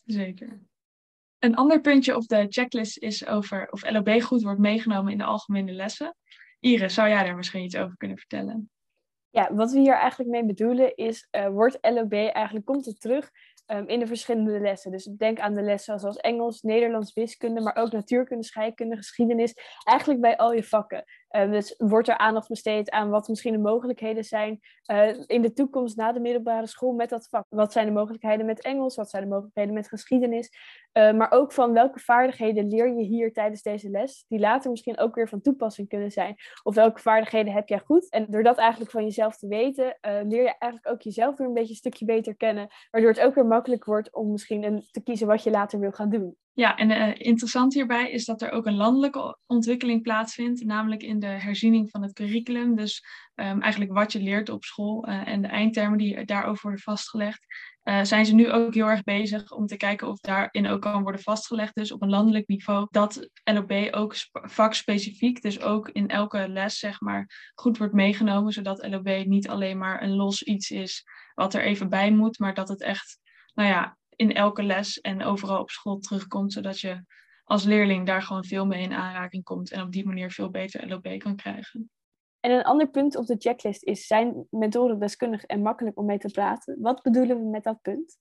Zeker. 0.05 0.61
Een 1.39 1.55
ander 1.55 1.81
puntje 1.81 2.15
op 2.15 2.27
de 2.27 2.45
checklist 2.49 2.97
is 2.97 3.27
over 3.27 3.71
of 3.71 3.89
LOB 3.89 4.21
goed 4.21 4.43
wordt 4.43 4.59
meegenomen 4.59 5.11
in 5.11 5.17
de 5.17 5.23
algemene 5.23 5.71
lessen. 5.71 6.15
Iris, 6.63 6.93
zou 6.93 7.09
jij 7.09 7.23
daar 7.23 7.35
misschien 7.35 7.63
iets 7.63 7.77
over 7.77 7.97
kunnen 7.97 8.17
vertellen? 8.17 8.69
Ja, 9.29 9.53
wat 9.53 9.71
we 9.71 9.79
hier 9.79 9.95
eigenlijk 9.95 10.29
mee 10.29 10.45
bedoelen 10.45 10.95
is, 10.95 11.27
uh, 11.31 11.47
wordt 11.47 11.77
LOB 11.81 12.13
eigenlijk, 12.13 12.65
komt 12.65 12.85
het 12.85 13.01
terug 13.01 13.31
um, 13.67 13.87
in 13.87 13.99
de 13.99 14.07
verschillende 14.07 14.59
lessen. 14.59 14.91
Dus 14.91 15.03
denk 15.03 15.39
aan 15.39 15.53
de 15.53 15.61
lessen 15.61 15.99
zoals 15.99 16.17
Engels, 16.17 16.61
Nederlands, 16.61 17.13
wiskunde, 17.13 17.61
maar 17.61 17.75
ook 17.75 17.91
natuurkunde, 17.91 18.43
scheikunde, 18.43 18.95
geschiedenis. 18.95 19.53
Eigenlijk 19.83 20.21
bij 20.21 20.37
al 20.37 20.53
je 20.53 20.63
vakken. 20.63 21.03
Uh, 21.35 21.51
dus 21.51 21.75
wordt 21.77 22.07
er 22.07 22.17
aandacht 22.17 22.47
besteed 22.47 22.89
aan 22.89 23.09
wat 23.09 23.27
misschien 23.27 23.53
de 23.53 23.59
mogelijkheden 23.59 24.23
zijn 24.23 24.59
uh, 24.91 25.13
in 25.25 25.41
de 25.41 25.53
toekomst 25.53 25.97
na 25.97 26.11
de 26.11 26.19
middelbare 26.19 26.67
school 26.67 26.93
met 26.93 27.09
dat 27.09 27.27
vak. 27.29 27.45
Wat 27.49 27.71
zijn 27.71 27.85
de 27.85 27.91
mogelijkheden 27.91 28.45
met 28.45 28.61
Engels? 28.61 28.95
Wat 28.95 29.09
zijn 29.09 29.23
de 29.23 29.29
mogelijkheden 29.29 29.73
met 29.73 29.87
geschiedenis? 29.87 30.49
Uh, 30.93 31.13
maar 31.13 31.31
ook 31.31 31.51
van 31.51 31.73
welke 31.73 31.99
vaardigheden 31.99 32.67
leer 32.67 32.87
je 32.87 33.03
hier 33.03 33.33
tijdens 33.33 33.61
deze 33.61 33.89
les, 33.89 34.25
die 34.27 34.39
later 34.39 34.71
misschien 34.71 34.99
ook 34.99 35.15
weer 35.15 35.29
van 35.29 35.41
toepassing 35.41 35.87
kunnen 35.87 36.11
zijn. 36.11 36.35
Of 36.63 36.75
welke 36.75 36.99
vaardigheden 36.99 37.53
heb 37.53 37.67
jij 37.67 37.79
goed? 37.79 38.09
En 38.09 38.25
door 38.29 38.43
dat 38.43 38.57
eigenlijk 38.57 38.91
van 38.91 39.03
jezelf 39.03 39.37
te 39.37 39.47
weten, 39.47 39.97
leer 40.01 40.43
je 40.43 40.55
eigenlijk 40.57 40.93
ook 40.93 41.01
jezelf 41.01 41.37
weer 41.37 41.47
een 41.47 41.53
beetje 41.53 41.69
een 41.69 41.75
stukje 41.75 42.05
beter 42.05 42.35
kennen. 42.35 42.67
Waardoor 42.91 43.11
het 43.11 43.19
ook 43.19 43.35
weer 43.35 43.45
makkelijk 43.45 43.85
wordt 43.85 44.13
om 44.13 44.31
misschien 44.31 44.63
een, 44.63 44.87
te 44.91 45.03
kiezen 45.03 45.27
wat 45.27 45.43
je 45.43 45.49
later 45.49 45.79
wil 45.79 45.91
gaan 45.91 46.09
doen. 46.09 46.37
Ja, 46.55 46.77
en 46.77 46.89
uh, 46.89 47.07
interessant 47.17 47.73
hierbij 47.73 48.11
is 48.11 48.25
dat 48.25 48.41
er 48.41 48.51
ook 48.51 48.65
een 48.65 48.75
landelijke 48.75 49.37
ontwikkeling 49.45 50.01
plaatsvindt, 50.01 50.63
namelijk 50.63 51.03
in 51.03 51.19
de 51.19 51.27
herziening 51.27 51.89
van 51.89 52.01
het 52.01 52.13
curriculum. 52.13 52.75
Dus 52.75 53.03
um, 53.35 53.61
eigenlijk 53.61 53.93
wat 53.93 54.11
je 54.11 54.21
leert 54.21 54.49
op 54.49 54.63
school 54.63 55.07
uh, 55.07 55.27
en 55.27 55.41
de 55.41 55.47
eindtermen 55.47 55.97
die 55.97 56.25
daarover 56.25 56.61
worden 56.61 56.81
vastgelegd. 56.81 57.45
Uh, 57.83 58.03
zijn 58.03 58.25
ze 58.25 58.35
nu 58.35 58.51
ook 58.51 58.73
heel 58.73 58.87
erg 58.87 59.03
bezig 59.03 59.51
om 59.51 59.65
te 59.65 59.77
kijken 59.77 60.07
of 60.07 60.19
daarin 60.19 60.67
ook 60.67 60.81
kan 60.81 61.03
worden 61.03 61.21
vastgelegd, 61.21 61.75
dus 61.75 61.91
op 61.91 62.01
een 62.01 62.09
landelijk 62.09 62.47
niveau, 62.47 62.87
dat 62.89 63.29
LOB 63.43 63.87
ook 63.91 64.15
vakspecifiek, 64.31 65.41
dus 65.41 65.61
ook 65.61 65.89
in 65.89 66.07
elke 66.07 66.47
les, 66.49 66.79
zeg 66.79 67.01
maar, 67.01 67.51
goed 67.53 67.77
wordt 67.77 67.93
meegenomen, 67.93 68.51
zodat 68.51 68.87
LOB 68.87 69.25
niet 69.25 69.49
alleen 69.49 69.77
maar 69.77 70.01
een 70.01 70.15
los 70.15 70.43
iets 70.43 70.71
is 70.71 71.03
wat 71.33 71.53
er 71.53 71.63
even 71.63 71.89
bij 71.89 72.11
moet, 72.11 72.39
maar 72.39 72.53
dat 72.53 72.69
het 72.69 72.81
echt, 72.81 73.19
nou 73.53 73.69
ja, 73.69 73.97
in 74.23 74.33
elke 74.33 74.63
les 74.63 75.01
en 75.01 75.23
overal 75.23 75.59
op 75.59 75.69
school 75.69 75.99
terugkomt, 75.99 76.53
zodat 76.53 76.79
je 76.79 77.05
als 77.43 77.63
leerling 77.63 78.05
daar 78.05 78.21
gewoon 78.21 78.45
veel 78.45 78.65
mee 78.65 78.81
in 78.81 78.93
aanraking 78.93 79.43
komt 79.43 79.71
en 79.71 79.81
op 79.81 79.91
die 79.91 80.05
manier 80.05 80.31
veel 80.31 80.49
beter 80.49 80.87
LOB 80.87 81.19
kan 81.19 81.35
krijgen. 81.35 81.89
En 82.39 82.51
een 82.51 82.63
ander 82.63 82.89
punt 82.89 83.15
op 83.15 83.25
de 83.25 83.35
checklist 83.37 83.83
is: 83.83 84.07
zijn 84.07 84.47
mentoren 84.49 84.99
deskundig 84.99 85.43
en 85.43 85.61
makkelijk 85.61 85.97
om 85.97 86.05
mee 86.05 86.17
te 86.17 86.31
praten? 86.31 86.77
Wat 86.79 87.01
bedoelen 87.01 87.37
we 87.37 87.49
met 87.49 87.63
dat 87.63 87.81
punt? 87.81 88.17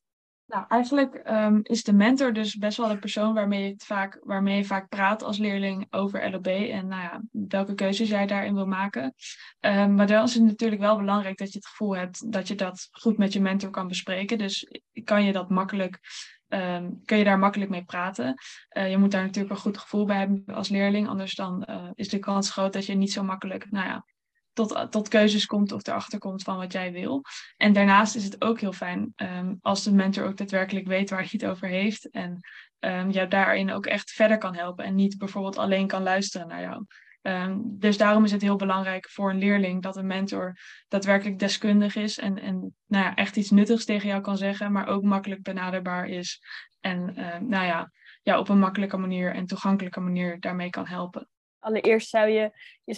Nou, 0.52 0.64
eigenlijk 0.68 1.23
um, 1.28 1.61
is 1.62 1.85
de 1.85 1.92
mentor 1.92 2.32
dus 2.32 2.56
best 2.56 2.76
wel 2.76 2.88
de 2.88 2.99
persoon 2.99 3.35
waarmee 3.35 3.68
je, 3.68 3.75
vaak, 3.76 4.21
waarmee 4.23 4.56
je 4.56 4.64
vaak 4.64 4.88
praat 4.88 5.23
als 5.23 5.38
leerling 5.38 5.87
over 5.90 6.30
LOB 6.30 6.47
en 6.47 6.88
nou 6.88 7.02
ja, 7.02 7.23
welke 7.30 7.75
keuzes 7.75 8.09
jij 8.09 8.26
daarin 8.26 8.54
wil 8.54 8.66
maken. 8.66 9.14
Um, 9.61 9.94
maar 9.94 10.06
dan 10.06 10.25
is 10.25 10.35
het 10.35 10.42
natuurlijk 10.42 10.80
wel 10.80 10.97
belangrijk 10.97 11.38
dat 11.38 11.52
je 11.52 11.59
het 11.59 11.66
gevoel 11.66 11.97
hebt 11.97 12.32
dat 12.32 12.49
je 12.49 12.54
dat 12.54 12.88
goed 12.90 13.18
met 13.18 13.32
je 13.32 13.40
mentor 13.40 13.71
kan 13.71 13.88
bespreken. 13.88 14.38
Dus 14.38 14.80
kan 15.04 15.25
je 15.25 15.32
dat 15.32 15.50
makkelijk 15.50 16.00
Um, 16.49 17.04
kun 17.04 17.18
je 17.18 17.25
daar 17.25 17.38
makkelijk 17.38 17.71
mee 17.71 17.85
praten. 17.85 18.35
Uh, 18.76 18.90
je 18.90 18.99
moet 18.99 19.11
daar 19.11 19.23
natuurlijk 19.25 19.54
een 19.54 19.61
goed 19.61 19.78
gevoel 19.78 20.04
bij 20.04 20.18
hebben 20.18 20.44
als 20.54 20.68
leerling. 20.68 21.09
Anders 21.09 21.35
dan 21.35 21.66
uh, 21.71 21.90
is 21.94 22.09
de 22.09 22.18
kans 22.18 22.50
groot 22.50 22.73
dat 22.73 22.87
je 22.87 22.94
niet 22.94 23.12
zo 23.12 23.23
makkelijk 23.23 23.71
nou 23.71 23.87
ja, 23.87 24.04
tot, 24.52 24.87
tot 24.90 25.09
keuzes 25.09 25.47
komt 25.47 25.73
of 25.73 25.87
erachter 25.87 26.18
komt 26.18 26.42
van 26.42 26.56
wat 26.56 26.73
jij 26.73 26.92
wil. 26.92 27.23
En 27.56 27.73
daarnaast 27.73 28.14
is 28.14 28.25
het 28.25 28.44
ook 28.44 28.61
heel 28.61 28.73
fijn 28.73 29.12
um, 29.16 29.59
als 29.61 29.82
de 29.85 29.92
mentor 29.92 30.25
ook 30.25 30.37
daadwerkelijk 30.37 30.87
weet 30.87 31.11
waar 31.11 31.18
hij 31.18 31.28
het 31.32 31.44
over 31.44 31.68
heeft. 31.68 32.11
En 32.11 32.38
um, 32.80 33.11
jou 33.11 33.28
daarin 33.28 33.73
ook 33.73 33.87
echt 33.87 34.11
verder 34.11 34.38
kan 34.38 34.54
helpen. 34.54 34.85
En 34.85 34.94
niet 34.94 35.18
bijvoorbeeld 35.18 35.59
alleen 35.59 35.87
kan 35.87 36.02
luisteren 36.02 36.49
naar 36.49 36.61
jou. 36.61 36.85
Um, 37.23 37.62
dus 37.78 37.97
daarom 37.97 38.25
is 38.25 38.32
het 38.32 38.42
heel 38.42 38.56
belangrijk 38.56 39.11
voor 39.11 39.30
een 39.30 39.38
leerling 39.38 39.82
dat 39.82 39.97
een 39.97 40.06
mentor 40.06 40.56
daadwerkelijk 40.88 41.38
deskundig 41.38 41.97
is 41.97 42.18
en, 42.18 42.38
en 42.38 42.75
nou 42.87 43.04
ja, 43.04 43.14
echt 43.14 43.37
iets 43.37 43.50
nuttigs 43.50 43.85
tegen 43.85 44.09
jou 44.09 44.21
kan 44.21 44.37
zeggen, 44.37 44.73
maar 44.73 44.87
ook 44.87 45.02
makkelijk 45.02 45.42
benaderbaar 45.42 46.06
is. 46.06 46.40
En 46.80 47.14
nou 47.49 47.66
ja, 47.66 47.90
ja, 48.23 48.38
op 48.38 48.49
een 48.49 48.59
makkelijke 48.59 48.97
manier 48.97 49.35
en 49.35 49.47
toegankelijke 49.47 50.00
manier 50.00 50.40
daarmee 50.40 50.71
kan 50.71 50.87
helpen. 50.87 51.28
Allereerst 51.62 52.09
zou 52.09 52.28
je 52.28 52.50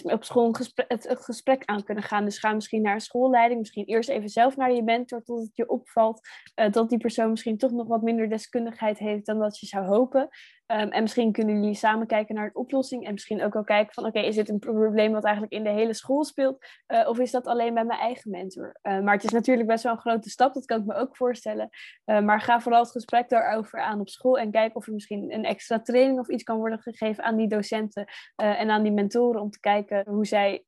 op 0.03 0.23
school 0.23 0.47
een 0.47 0.55
gesprek, 0.55 0.85
het, 0.91 1.07
gesprek 1.19 1.65
aan 1.65 1.83
kunnen 1.83 2.03
gaan. 2.03 2.25
Dus 2.25 2.39
ga 2.39 2.53
misschien 2.53 2.81
naar 2.81 2.93
een 2.93 3.01
schoolleiding. 3.01 3.59
Misschien 3.59 3.85
eerst 3.85 4.09
even 4.09 4.29
zelf 4.29 4.55
naar 4.55 4.71
je 4.71 4.83
mentor 4.83 5.23
tot 5.23 5.39
het 5.39 5.55
je 5.55 5.69
opvalt. 5.69 6.29
Uh, 6.55 6.71
dat 6.71 6.89
die 6.89 6.97
persoon 6.97 7.29
misschien 7.29 7.57
toch 7.57 7.71
nog 7.71 7.87
wat 7.87 8.01
minder 8.01 8.29
deskundigheid 8.29 8.97
heeft 8.97 9.25
dan 9.25 9.39
dat 9.39 9.59
je 9.59 9.65
zou 9.65 9.85
hopen. 9.85 10.29
Um, 10.67 10.89
en 10.89 11.01
misschien 11.01 11.31
kunnen 11.31 11.55
jullie 11.55 11.75
samen 11.75 12.07
kijken 12.07 12.35
naar 12.35 12.45
een 12.45 12.55
oplossing. 12.55 13.05
En 13.05 13.11
misschien 13.11 13.43
ook 13.43 13.53
wel 13.53 13.63
kijken 13.63 13.93
van 13.93 14.05
oké, 14.05 14.19
is 14.19 14.35
dit 14.35 14.49
een 14.49 14.59
probleem 14.59 15.11
wat 15.11 15.23
eigenlijk 15.23 15.53
in 15.53 15.63
de 15.63 15.69
hele 15.69 15.93
school 15.93 16.23
speelt? 16.23 16.65
Uh, 16.87 17.09
of 17.09 17.19
is 17.19 17.31
dat 17.31 17.47
alleen 17.47 17.73
bij 17.73 17.85
mijn 17.85 17.99
eigen 17.99 18.31
mentor? 18.31 18.79
Uh, 18.83 18.99
maar 18.99 19.13
het 19.13 19.23
is 19.23 19.29
natuurlijk 19.29 19.67
best 19.67 19.83
wel 19.83 19.91
een 19.91 19.99
grote 19.99 20.29
stap, 20.29 20.53
dat 20.53 20.65
kan 20.65 20.79
ik 20.79 20.85
me 20.85 20.93
ook 20.93 21.15
voorstellen. 21.15 21.69
Uh, 22.05 22.19
maar 22.19 22.41
ga 22.41 22.59
vooral 22.59 22.81
het 22.81 22.91
gesprek 22.91 23.29
daarover 23.29 23.79
aan 23.79 23.99
op 23.99 24.09
school. 24.09 24.37
En 24.37 24.51
kijk 24.51 24.75
of 24.75 24.87
er 24.87 24.93
misschien 24.93 25.33
een 25.33 25.45
extra 25.45 25.79
training 25.79 26.19
of 26.19 26.29
iets 26.29 26.43
kan 26.43 26.57
worden 26.57 26.79
gegeven 26.79 27.23
aan 27.23 27.35
die 27.35 27.47
docenten 27.47 28.05
en 28.35 28.69
aan 28.69 28.83
die 28.83 28.91
mentoren. 28.91 29.41
Om 29.41 29.49
te 29.49 29.59
kijken 29.59 30.09
hoe 30.09 30.25
zij 30.25 30.65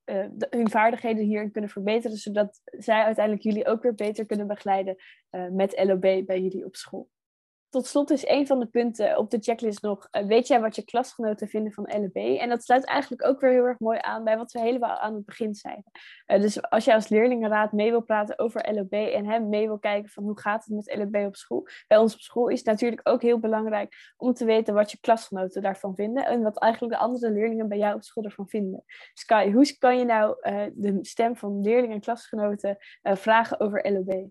hun 0.49 0.69
vaardigheden 0.69 1.23
hierin 1.23 1.51
kunnen 1.51 1.69
verbeteren. 1.69 2.17
Zodat 2.17 2.61
zij 2.63 3.03
uiteindelijk 3.03 3.45
jullie 3.45 3.67
ook 3.67 3.81
weer 3.81 3.95
beter 3.95 4.25
kunnen 4.25 4.47
begeleiden 4.47 4.95
met 5.51 5.83
LOB 5.83 6.01
bij 6.01 6.41
jullie 6.41 6.65
op 6.65 6.75
school. 6.75 7.09
Tot 7.69 7.85
slot 7.85 8.11
is 8.11 8.27
een 8.27 8.47
van 8.47 8.59
de 8.59 8.65
punten 8.65 9.17
op 9.17 9.29
de 9.29 9.37
checklist 9.39 9.81
nog, 9.81 10.07
uh, 10.11 10.25
weet 10.25 10.47
jij 10.47 10.61
wat 10.61 10.75
je 10.75 10.83
klasgenoten 10.83 11.47
vinden 11.47 11.73
van 11.73 12.03
LB? 12.03 12.15
En 12.15 12.49
dat 12.49 12.63
sluit 12.63 12.85
eigenlijk 12.85 13.25
ook 13.25 13.39
weer 13.39 13.51
heel 13.51 13.65
erg 13.65 13.79
mooi 13.79 13.99
aan 14.01 14.23
bij 14.23 14.37
wat 14.37 14.51
we 14.51 14.59
helemaal 14.59 14.97
aan 14.97 15.13
het 15.13 15.25
begin 15.25 15.55
zeiden. 15.55 15.83
Uh, 16.27 16.41
dus 16.41 16.61
als 16.61 16.85
jij 16.85 16.95
als 16.95 17.07
leerlingenraad 17.07 17.71
mee 17.71 17.89
wil 17.89 18.01
praten 18.01 18.39
over 18.39 18.79
LB 18.79 18.91
en 18.91 19.25
hem 19.25 19.49
mee 19.49 19.67
wil 19.67 19.79
kijken 19.79 20.09
van 20.09 20.23
hoe 20.23 20.39
gaat 20.39 20.65
het 20.65 20.75
met 20.75 20.97
LB 20.97 21.15
op 21.15 21.35
school. 21.35 21.67
Bij 21.87 21.97
ons 21.97 22.13
op 22.13 22.19
school 22.19 22.47
is 22.47 22.57
het 22.57 22.67
natuurlijk 22.67 23.01
ook 23.03 23.21
heel 23.21 23.39
belangrijk 23.39 24.13
om 24.17 24.33
te 24.33 24.45
weten 24.45 24.73
wat 24.73 24.91
je 24.91 24.99
klasgenoten 24.99 25.61
daarvan 25.61 25.95
vinden 25.95 26.25
en 26.25 26.41
wat 26.41 26.59
eigenlijk 26.59 26.93
de 26.93 26.99
andere 26.99 27.31
leerlingen 27.31 27.67
bij 27.67 27.77
jou 27.77 27.95
op 27.95 28.03
school 28.03 28.23
ervan 28.23 28.47
vinden. 28.49 28.83
Sky, 29.13 29.51
hoe 29.51 29.77
kan 29.77 29.97
je 29.97 30.05
nou 30.05 30.35
uh, 30.41 30.63
de 30.73 30.97
stem 31.01 31.35
van 31.35 31.61
leerlingen 31.61 31.95
en 31.95 32.01
klasgenoten 32.01 32.77
vragen 33.03 33.59
over 33.59 33.93
LB? 33.93 34.29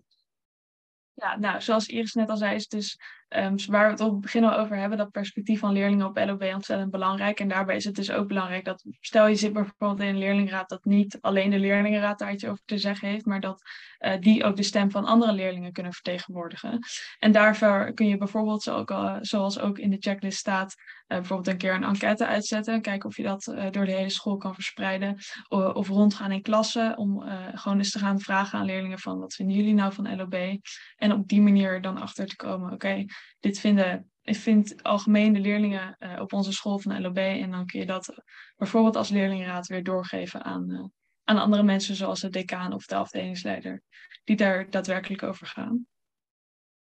Ja, 1.19 1.37
nou, 1.37 1.61
zoals 1.61 1.87
Iris 1.87 2.13
net 2.13 2.29
al 2.29 2.37
zei, 2.37 2.55
is 2.55 2.67
dus 2.67 2.99
um, 3.29 3.55
waar 3.67 3.85
we 3.85 3.91
het 3.91 3.99
op 3.99 4.11
het 4.11 4.21
begin 4.21 4.43
al 4.43 4.57
over 4.57 4.77
hebben, 4.77 4.97
dat 4.97 5.11
perspectief 5.11 5.59
van 5.59 5.73
leerlingen 5.73 6.05
op 6.05 6.17
LOB 6.17 6.43
ontzettend 6.53 6.91
belangrijk. 6.91 7.39
En 7.39 7.47
daarbij 7.47 7.75
is 7.75 7.85
het 7.85 7.95
dus 7.95 8.11
ook 8.11 8.27
belangrijk 8.27 8.65
dat, 8.65 8.83
stel 8.99 9.27
je 9.27 9.35
zit 9.35 9.53
bijvoorbeeld 9.53 9.99
in 9.99 10.07
een 10.07 10.17
leerlingenraad, 10.17 10.69
dat 10.69 10.85
niet 10.85 11.17
alleen 11.21 11.49
de 11.49 11.59
leerlingenraad 11.59 12.19
daar 12.19 12.31
iets 12.31 12.45
over 12.45 12.63
te 12.65 12.77
zeggen 12.77 13.07
heeft, 13.07 13.25
maar 13.25 13.39
dat 13.39 13.61
uh, 13.99 14.13
die 14.19 14.43
ook 14.43 14.55
de 14.55 14.63
stem 14.63 14.91
van 14.91 15.05
andere 15.05 15.33
leerlingen 15.33 15.71
kunnen 15.71 15.93
vertegenwoordigen. 15.93 16.79
En 17.19 17.31
daarvoor 17.31 17.91
kun 17.93 18.07
je 18.07 18.17
bijvoorbeeld, 18.17 18.85
zoals 19.21 19.59
ook 19.59 19.77
in 19.77 19.89
de 19.89 19.97
checklist 19.99 20.37
staat, 20.37 20.75
bijvoorbeeld 21.07 21.47
een 21.47 21.57
keer 21.57 21.73
een 21.73 21.83
enquête 21.83 22.25
uitzetten. 22.25 22.81
Kijken 22.81 23.09
of 23.09 23.17
je 23.17 23.23
dat 23.23 23.43
door 23.71 23.85
de 23.85 23.91
hele 23.91 24.09
school 24.09 24.37
kan 24.37 24.53
verspreiden. 24.53 25.17
Of, 25.47 25.87
rondgaan 25.87 26.31
in 26.31 26.41
klassen, 26.41 26.97
om 26.97 27.23
gewoon 27.53 27.77
eens 27.77 27.91
te 27.91 27.99
gaan 27.99 28.19
vragen 28.19 28.59
aan 28.59 28.65
leerlingen 28.65 28.99
van, 28.99 29.19
wat 29.19 29.33
vinden 29.33 29.55
jullie 29.55 29.73
nou 29.73 29.93
van 29.93 30.15
LOB? 30.15 30.57
En 30.95 31.11
op 31.11 31.27
die 31.27 31.41
manier 31.41 31.81
dan 31.81 31.97
achter 31.97 32.27
te 32.27 32.35
komen, 32.35 32.73
oké, 32.73 33.05
dit 33.39 33.59
vinden 33.59 34.11
ik 34.27 34.35
vind 34.35 34.83
algemeen 34.83 35.33
de 35.33 35.39
leerlingen 35.39 35.97
op 36.19 36.33
onze 36.33 36.51
school 36.51 36.79
van 36.79 37.01
LOB. 37.01 37.17
En 37.17 37.51
dan 37.51 37.65
kun 37.65 37.79
je 37.79 37.85
dat 37.85 38.23
bijvoorbeeld 38.55 38.95
als 38.95 39.09
leerlingenraad 39.09 39.67
weer 39.67 39.83
doorgeven 39.83 40.43
aan, 40.43 40.91
aan 41.23 41.37
andere 41.37 41.63
mensen, 41.63 41.95
zoals 41.95 42.19
de 42.19 42.29
decaan 42.29 42.73
of 42.73 42.85
de 42.85 42.95
afdelingsleider, 42.95 43.81
die 44.23 44.35
daar 44.35 44.69
daadwerkelijk 44.69 45.23
over 45.23 45.47
gaan. 45.47 45.85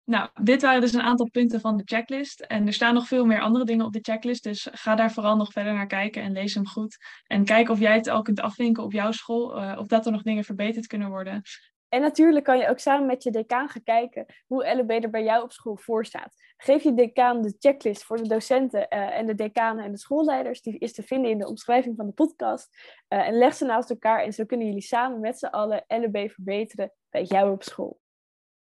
Nou, 0.05 0.29
dit 0.41 0.61
waren 0.61 0.81
dus 0.81 0.93
een 0.93 1.01
aantal 1.01 1.29
punten 1.29 1.59
van 1.59 1.77
de 1.77 1.83
checklist. 1.85 2.39
En 2.39 2.67
er 2.67 2.73
staan 2.73 2.93
nog 2.93 3.07
veel 3.07 3.25
meer 3.25 3.41
andere 3.41 3.65
dingen 3.65 3.85
op 3.85 3.93
de 3.93 3.99
checklist. 4.01 4.43
Dus 4.43 4.67
ga 4.71 4.95
daar 4.95 5.11
vooral 5.11 5.35
nog 5.35 5.51
verder 5.51 5.73
naar 5.73 5.87
kijken 5.87 6.21
en 6.21 6.31
lees 6.31 6.53
hem 6.53 6.67
goed. 6.67 6.97
En 7.27 7.45
kijk 7.45 7.69
of 7.69 7.79
jij 7.79 7.95
het 7.95 8.07
al 8.07 8.21
kunt 8.21 8.41
afvinken 8.41 8.83
op 8.83 8.91
jouw 8.91 9.11
school. 9.11 9.57
Uh, 9.57 9.77
of 9.79 9.87
dat 9.87 10.05
er 10.05 10.11
nog 10.11 10.21
dingen 10.21 10.43
verbeterd 10.43 10.87
kunnen 10.87 11.09
worden. 11.09 11.41
En 11.89 12.01
natuurlijk 12.01 12.45
kan 12.45 12.57
je 12.57 12.69
ook 12.69 12.79
samen 12.79 13.05
met 13.05 13.23
je 13.23 13.31
decaan 13.31 13.69
gaan 13.69 13.83
kijken 13.83 14.25
hoe 14.47 14.75
LOB 14.75 14.89
er 14.89 15.09
bij 15.09 15.23
jou 15.23 15.43
op 15.43 15.51
school 15.51 15.77
voor 15.77 16.05
staat. 16.05 16.33
Geef 16.57 16.83
je 16.83 16.93
decaan 16.93 17.41
de 17.41 17.55
checklist 17.59 18.03
voor 18.03 18.17
de 18.17 18.27
docenten 18.27 18.79
uh, 18.89 19.17
en 19.17 19.25
de 19.25 19.35
decanen 19.35 19.85
en 19.85 19.91
de 19.91 19.97
schoolleiders. 19.97 20.61
Die 20.61 20.77
is 20.77 20.93
te 20.93 21.03
vinden 21.03 21.31
in 21.31 21.37
de 21.37 21.47
omschrijving 21.47 21.95
van 21.95 22.05
de 22.05 22.11
podcast. 22.11 22.77
Uh, 23.09 23.27
en 23.27 23.37
leg 23.37 23.53
ze 23.53 23.65
naast 23.65 23.89
elkaar 23.89 24.23
en 24.23 24.33
zo 24.33 24.45
kunnen 24.45 24.67
jullie 24.67 24.81
samen 24.81 25.19
met 25.19 25.39
z'n 25.39 25.45
allen 25.45 25.83
LOB 25.87 26.29
verbeteren 26.31 26.93
bij 27.09 27.23
jou 27.23 27.51
op 27.51 27.63
school. 27.63 28.01